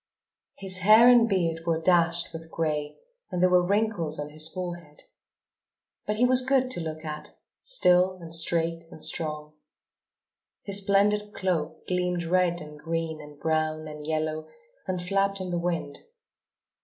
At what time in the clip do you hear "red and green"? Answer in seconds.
12.23-13.21